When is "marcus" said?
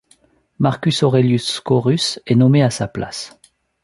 0.57-1.03